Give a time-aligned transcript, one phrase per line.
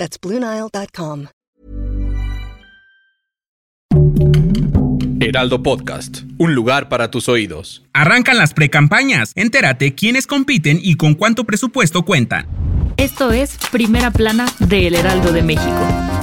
[0.00, 1.26] That's BlueNile.com.
[5.20, 7.84] Heraldo Podcast, un lugar para tus oídos.
[7.92, 9.32] Arrancan las precampañas.
[9.34, 12.46] Entérate quiénes compiten y con cuánto presupuesto cuentan.
[12.96, 16.19] Esto es Primera Plana de El Heraldo de México.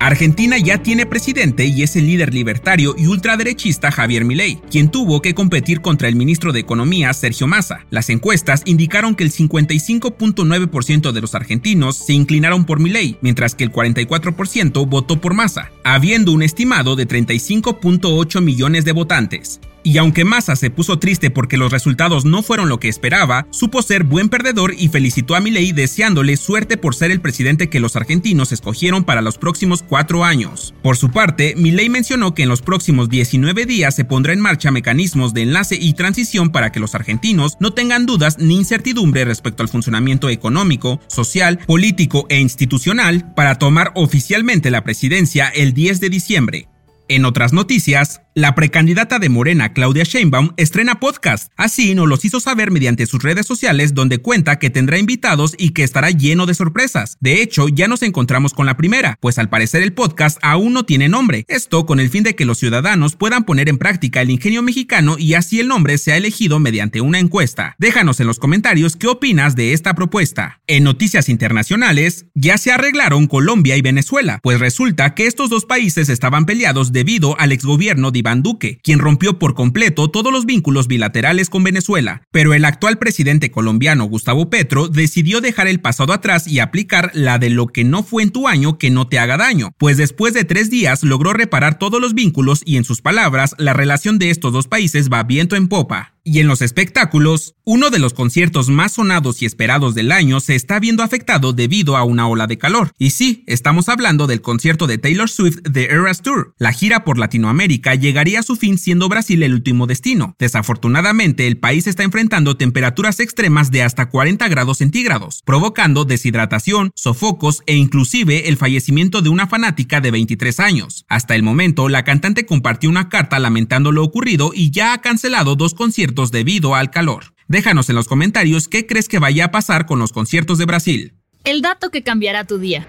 [0.00, 5.20] Argentina ya tiene presidente y es el líder libertario y ultraderechista Javier Milei, quien tuvo
[5.20, 7.84] que competir contra el ministro de Economía Sergio Massa.
[7.90, 13.64] Las encuestas indicaron que el 55.9% de los argentinos se inclinaron por Milei, mientras que
[13.64, 19.60] el 44% votó por Massa, habiendo un estimado de 35.8 millones de votantes.
[19.82, 23.82] Y aunque Massa se puso triste porque los resultados no fueron lo que esperaba, supo
[23.82, 27.96] ser buen perdedor y felicitó a Milei deseándole suerte por ser el presidente que los
[27.96, 30.74] argentinos escogieron para los próximos cuatro años.
[30.82, 34.70] Por su parte, Milei mencionó que en los próximos 19 días se pondrá en marcha
[34.70, 39.62] mecanismos de enlace y transición para que los argentinos no tengan dudas ni incertidumbre respecto
[39.62, 46.10] al funcionamiento económico, social, político e institucional para tomar oficialmente la presidencia el 10 de
[46.10, 46.68] diciembre.
[47.10, 51.50] En otras noticias, la precandidata de Morena, Claudia Sheinbaum, estrena podcast.
[51.56, 55.70] Así nos los hizo saber mediante sus redes sociales donde cuenta que tendrá invitados y
[55.70, 57.16] que estará lleno de sorpresas.
[57.20, 60.84] De hecho, ya nos encontramos con la primera, pues al parecer el podcast aún no
[60.84, 61.44] tiene nombre.
[61.48, 65.16] Esto con el fin de que los ciudadanos puedan poner en práctica el ingenio mexicano
[65.18, 67.74] y así el nombre sea elegido mediante una encuesta.
[67.78, 70.60] Déjanos en los comentarios qué opinas de esta propuesta.
[70.68, 76.08] En noticias internacionales, ya se arreglaron Colombia y Venezuela, pues resulta que estos dos países
[76.08, 80.86] estaban peleados debido al exgobierno de Iván Duque, quien rompió por completo todos los vínculos
[80.86, 82.22] bilaterales con Venezuela.
[82.30, 87.38] Pero el actual presidente colombiano Gustavo Petro decidió dejar el pasado atrás y aplicar la
[87.38, 90.34] de lo que no fue en tu año que no te haga daño, pues después
[90.34, 94.30] de tres días logró reparar todos los vínculos y en sus palabras la relación de
[94.30, 96.14] estos dos países va viento en popa.
[96.22, 100.54] Y en los espectáculos, uno de los conciertos más sonados y esperados del año se
[100.54, 102.92] está viendo afectado debido a una ola de calor.
[102.98, 106.54] Y sí, estamos hablando del concierto de Taylor Swift de Eras Tour.
[106.58, 110.36] La gira por Latinoamérica llegaría a su fin siendo Brasil el último destino.
[110.38, 117.62] Desafortunadamente, el país está enfrentando temperaturas extremas de hasta 40 grados centígrados, provocando deshidratación, sofocos
[117.64, 121.06] e inclusive el fallecimiento de una fanática de 23 años.
[121.08, 125.56] Hasta el momento, la cantante compartió una carta lamentando lo ocurrido y ya ha cancelado
[125.56, 127.34] dos conciertos debido al calor.
[127.48, 131.14] Déjanos en los comentarios qué crees que vaya a pasar con los conciertos de Brasil.
[131.44, 132.86] El dato que cambiará tu día.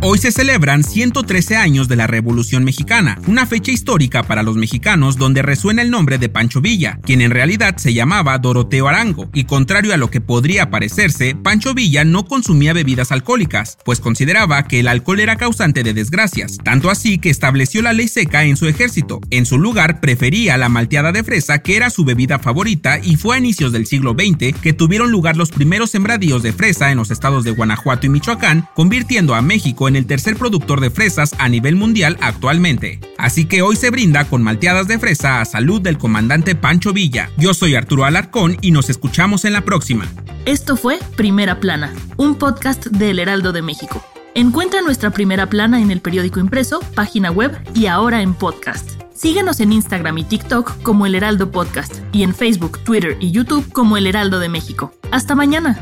[0.00, 5.16] Hoy se celebran 113 años de la Revolución Mexicana, una fecha histórica para los mexicanos
[5.16, 9.42] donde resuena el nombre de Pancho Villa, quien en realidad se llamaba Doroteo Arango, y
[9.42, 14.78] contrario a lo que podría parecerse, Pancho Villa no consumía bebidas alcohólicas, pues consideraba que
[14.78, 18.68] el alcohol era causante de desgracias, tanto así que estableció la ley seca en su
[18.68, 19.20] ejército.
[19.30, 23.34] En su lugar prefería la malteada de fresa, que era su bebida favorita, y fue
[23.34, 27.10] a inicios del siglo XX que tuvieron lugar los primeros sembradíos de fresa en los
[27.10, 31.48] estados de Guanajuato y Michoacán, convirtiendo a México en el tercer productor de fresas a
[31.48, 33.00] nivel mundial actualmente.
[33.18, 37.30] Así que hoy se brinda con malteadas de fresa a salud del comandante Pancho Villa.
[37.36, 40.06] Yo soy Arturo Alarcón y nos escuchamos en la próxima.
[40.44, 44.04] Esto fue Primera Plana, un podcast del Heraldo de México.
[44.34, 49.02] Encuentra nuestra primera plana en el periódico impreso, página web y ahora en podcast.
[49.12, 53.72] Síguenos en Instagram y TikTok como El Heraldo Podcast y en Facebook, Twitter y YouTube
[53.72, 54.92] como El Heraldo de México.
[55.10, 55.80] Hasta mañana.